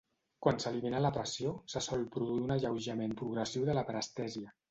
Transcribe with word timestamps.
Quan 0.43 0.55
s'elimina 0.61 1.01
la 1.05 1.11
pressió, 1.17 1.51
se 1.75 1.83
sol 1.89 2.07
produir 2.17 2.41
un 2.45 2.55
alleujament 2.57 3.15
progressiu 3.21 3.69
de 3.71 3.79
la 3.81 3.87
parestèsia. 3.91 4.55